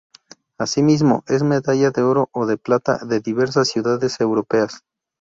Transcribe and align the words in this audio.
Asimismo, 0.57 1.23
es 1.27 1.43
medalla 1.43 1.91
de 1.91 2.01
oro 2.01 2.27
o 2.33 2.47
de 2.47 2.57
plata 2.57 2.97
de 3.05 3.19
diversas 3.19 3.67
ciudades 3.67 4.19
europeas. 4.19 4.81